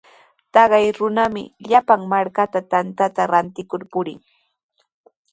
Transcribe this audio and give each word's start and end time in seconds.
Taqay 0.53 0.87
runami 0.99 1.43
llapan 1.69 2.01
markapa 2.11 2.59
tantata 2.71 3.21
rantikur 3.33 3.81
purin. 3.91 4.19